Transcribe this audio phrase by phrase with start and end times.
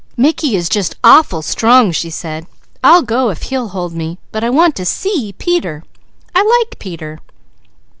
[0.17, 2.47] "Mickey is just awful strong," she said.
[2.83, 4.17] "I'll go if he'll hold me.
[4.31, 5.83] But I want to see Peter!
[6.33, 7.19] I like Peter!"